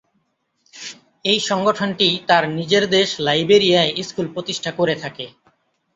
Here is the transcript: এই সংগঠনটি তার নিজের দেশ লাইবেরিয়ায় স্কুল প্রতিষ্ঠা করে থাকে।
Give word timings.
এই 1.25 1.39
সংগঠনটি 1.49 2.09
তার 2.29 2.43
নিজের 2.57 2.83
দেশ 2.95 3.09
লাইবেরিয়ায় 3.19 3.91
স্কুল 4.03 4.27
প্রতিষ্ঠা 4.27 4.71
করে 4.71 4.95
থাকে। 4.95 5.25